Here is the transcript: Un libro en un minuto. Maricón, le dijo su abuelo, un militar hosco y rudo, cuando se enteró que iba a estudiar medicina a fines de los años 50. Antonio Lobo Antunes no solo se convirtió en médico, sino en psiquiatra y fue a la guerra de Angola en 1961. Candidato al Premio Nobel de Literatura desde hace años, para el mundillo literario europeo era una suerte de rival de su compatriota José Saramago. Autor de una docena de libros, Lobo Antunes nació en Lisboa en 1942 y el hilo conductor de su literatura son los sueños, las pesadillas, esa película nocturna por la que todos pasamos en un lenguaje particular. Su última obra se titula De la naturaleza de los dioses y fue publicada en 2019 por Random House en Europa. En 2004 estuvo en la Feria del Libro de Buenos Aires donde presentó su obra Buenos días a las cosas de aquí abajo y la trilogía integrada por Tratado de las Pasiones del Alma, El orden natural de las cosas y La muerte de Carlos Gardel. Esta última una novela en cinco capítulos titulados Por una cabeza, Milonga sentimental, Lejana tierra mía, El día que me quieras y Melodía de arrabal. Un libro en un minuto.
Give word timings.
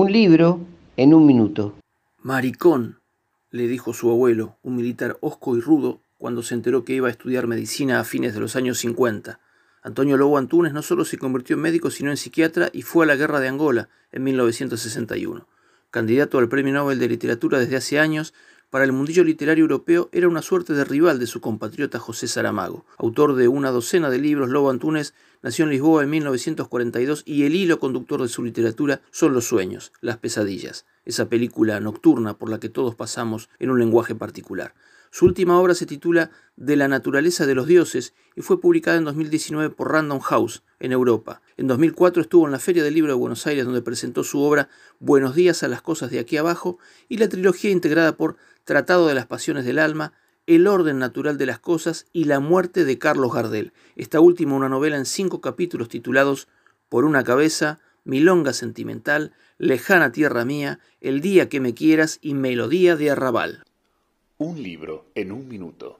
Un 0.00 0.12
libro 0.12 0.64
en 0.96 1.12
un 1.12 1.26
minuto. 1.26 1.74
Maricón, 2.22 3.00
le 3.50 3.66
dijo 3.66 3.92
su 3.92 4.08
abuelo, 4.08 4.56
un 4.62 4.76
militar 4.76 5.18
hosco 5.22 5.56
y 5.56 5.60
rudo, 5.60 6.02
cuando 6.18 6.44
se 6.44 6.54
enteró 6.54 6.84
que 6.84 6.92
iba 6.92 7.08
a 7.08 7.10
estudiar 7.10 7.48
medicina 7.48 7.98
a 7.98 8.04
fines 8.04 8.32
de 8.32 8.38
los 8.38 8.54
años 8.54 8.78
50. 8.78 9.40
Antonio 9.82 10.16
Lobo 10.16 10.38
Antunes 10.38 10.72
no 10.72 10.82
solo 10.82 11.04
se 11.04 11.18
convirtió 11.18 11.56
en 11.56 11.62
médico, 11.62 11.90
sino 11.90 12.10
en 12.10 12.16
psiquiatra 12.16 12.70
y 12.72 12.82
fue 12.82 13.06
a 13.06 13.08
la 13.08 13.16
guerra 13.16 13.40
de 13.40 13.48
Angola 13.48 13.88
en 14.12 14.22
1961. 14.22 15.48
Candidato 15.90 16.38
al 16.38 16.48
Premio 16.48 16.74
Nobel 16.74 17.00
de 17.00 17.08
Literatura 17.08 17.58
desde 17.58 17.74
hace 17.74 17.98
años, 17.98 18.34
para 18.70 18.84
el 18.84 18.92
mundillo 18.92 19.24
literario 19.24 19.62
europeo 19.62 20.08
era 20.12 20.28
una 20.28 20.42
suerte 20.42 20.74
de 20.74 20.84
rival 20.84 21.18
de 21.18 21.26
su 21.26 21.40
compatriota 21.40 21.98
José 21.98 22.28
Saramago. 22.28 22.84
Autor 22.98 23.34
de 23.34 23.48
una 23.48 23.70
docena 23.70 24.10
de 24.10 24.18
libros, 24.18 24.50
Lobo 24.50 24.70
Antunes 24.70 25.14
nació 25.42 25.64
en 25.64 25.70
Lisboa 25.70 26.02
en 26.02 26.10
1942 26.10 27.22
y 27.24 27.44
el 27.44 27.54
hilo 27.54 27.78
conductor 27.78 28.20
de 28.20 28.28
su 28.28 28.42
literatura 28.42 29.00
son 29.10 29.32
los 29.32 29.46
sueños, 29.46 29.92
las 30.00 30.18
pesadillas, 30.18 30.84
esa 31.04 31.28
película 31.28 31.80
nocturna 31.80 32.34
por 32.36 32.50
la 32.50 32.60
que 32.60 32.68
todos 32.68 32.94
pasamos 32.94 33.48
en 33.58 33.70
un 33.70 33.78
lenguaje 33.78 34.14
particular. 34.14 34.74
Su 35.10 35.24
última 35.24 35.58
obra 35.58 35.74
se 35.74 35.86
titula 35.86 36.30
De 36.56 36.76
la 36.76 36.86
naturaleza 36.86 37.46
de 37.46 37.54
los 37.54 37.66
dioses 37.66 38.14
y 38.36 38.42
fue 38.42 38.60
publicada 38.60 38.98
en 38.98 39.04
2019 39.04 39.70
por 39.70 39.90
Random 39.90 40.20
House 40.20 40.62
en 40.80 40.92
Europa. 40.92 41.40
En 41.56 41.66
2004 41.66 42.22
estuvo 42.22 42.46
en 42.46 42.52
la 42.52 42.58
Feria 42.58 42.84
del 42.84 42.94
Libro 42.94 43.12
de 43.12 43.18
Buenos 43.18 43.46
Aires 43.46 43.64
donde 43.64 43.82
presentó 43.82 44.22
su 44.22 44.40
obra 44.40 44.68
Buenos 44.98 45.34
días 45.34 45.62
a 45.62 45.68
las 45.68 45.80
cosas 45.80 46.10
de 46.10 46.18
aquí 46.18 46.36
abajo 46.36 46.78
y 47.08 47.16
la 47.16 47.28
trilogía 47.28 47.70
integrada 47.70 48.16
por 48.16 48.36
Tratado 48.64 49.06
de 49.06 49.14
las 49.14 49.26
Pasiones 49.26 49.64
del 49.64 49.78
Alma, 49.78 50.12
El 50.46 50.66
orden 50.66 50.98
natural 50.98 51.38
de 51.38 51.46
las 51.46 51.58
cosas 51.58 52.06
y 52.12 52.24
La 52.24 52.38
muerte 52.38 52.84
de 52.84 52.98
Carlos 52.98 53.32
Gardel. 53.32 53.72
Esta 53.96 54.20
última 54.20 54.56
una 54.56 54.68
novela 54.68 54.96
en 54.98 55.06
cinco 55.06 55.40
capítulos 55.40 55.88
titulados 55.88 56.48
Por 56.90 57.04
una 57.06 57.24
cabeza, 57.24 57.80
Milonga 58.04 58.52
sentimental, 58.52 59.32
Lejana 59.56 60.12
tierra 60.12 60.44
mía, 60.44 60.80
El 61.00 61.22
día 61.22 61.48
que 61.48 61.60
me 61.60 61.72
quieras 61.72 62.18
y 62.20 62.34
Melodía 62.34 62.94
de 62.94 63.10
arrabal. 63.10 63.64
Un 64.40 64.62
libro 64.62 65.10
en 65.16 65.32
un 65.32 65.48
minuto. 65.48 65.96